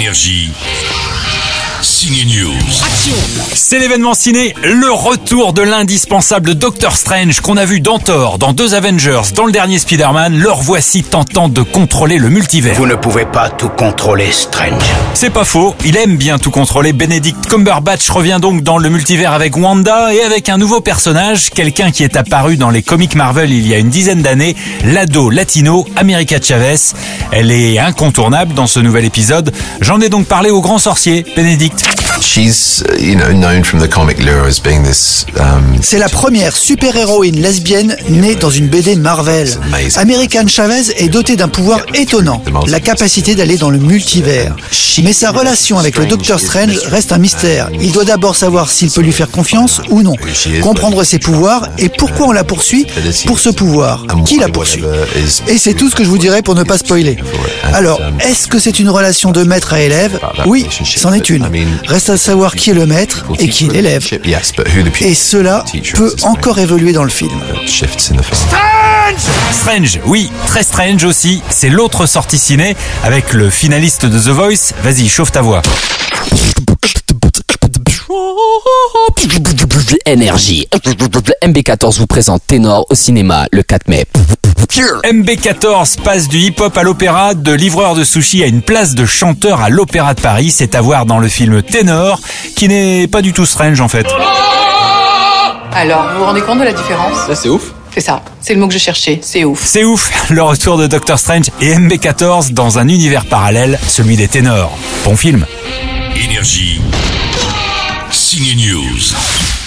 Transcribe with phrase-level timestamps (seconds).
[0.00, 0.50] Énergie.
[2.00, 2.54] Ciné News.
[3.52, 8.54] C'est l'événement ciné, le retour de l'indispensable Doctor Strange qu'on a vu dans Thor, dans
[8.54, 10.38] deux Avengers, dans le dernier Spider-Man.
[10.38, 12.74] Leur voici tentant de contrôler le multivers.
[12.74, 14.82] Vous ne pouvez pas tout contrôler, Strange.
[15.12, 16.94] C'est pas faux, il aime bien tout contrôler.
[16.94, 21.90] Benedict Cumberbatch revient donc dans le multivers avec Wanda et avec un nouveau personnage, quelqu'un
[21.90, 25.86] qui est apparu dans les comics Marvel il y a une dizaine d'années, l'ado latino
[25.96, 26.94] America Chavez.
[27.30, 29.52] Elle est incontournable dans ce nouvel épisode.
[29.82, 31.89] J'en ai donc parlé au grand sorcier, Benedict.
[32.20, 35.24] She's, you know, known from the comic lure as being this.
[35.38, 39.48] Um, C'est la première super-héroïne lesbienne née dans une BD Marvel.
[39.96, 44.54] American Chavez est dotée d'un pouvoir étonnant, la capacité d'aller dans le multivers.
[45.02, 47.70] Mais sa relation avec le Docteur Strange reste un mystère.
[47.80, 50.14] Il doit d'abord savoir s'il peut lui faire confiance ou non,
[50.62, 52.86] comprendre ses pouvoirs et pourquoi on la poursuit
[53.26, 54.84] pour ce pouvoir, qui la poursuit.
[55.48, 57.16] Et c'est tout ce que je vous dirai pour ne pas spoiler.
[57.72, 61.48] Alors, est-ce que c'est une relation de maître à élève Oui, c'en est une.
[61.86, 64.04] Reste à savoir qui est le maître et qui est l'élève.
[64.24, 67.40] Yes, but who the Et cela peut encore évoluer dans le film.
[69.52, 71.42] Strange, oui, très strange aussi.
[71.50, 74.74] C'est l'autre sortie ciné avec le finaliste de The Voice.
[74.82, 75.62] Vas-y, chauffe ta voix.
[80.06, 80.68] Énergie.
[81.44, 84.04] MB14 vous présente Ténor au cinéma le 4 mai.
[85.04, 89.60] MB14 passe du hip-hop à l'opéra, de livreur de sushi à une place de chanteur
[89.60, 90.50] à l'Opéra de Paris.
[90.50, 92.20] C'est à voir dans le film Ténor,
[92.56, 94.06] qui n'est pas du tout strange en fait.
[95.72, 97.18] Alors, vous vous rendez compte de la différence?
[97.34, 97.72] C'est ouf.
[97.92, 99.62] C'est ça, c'est le mot que je cherchais, c'est ouf.
[99.64, 104.28] C'est ouf, le retour de Doctor Strange et MB14 dans un univers parallèle, celui des
[104.28, 104.78] ténors.
[105.04, 105.44] Bon film.
[106.14, 106.80] Énergie.
[108.12, 109.59] Ciné News.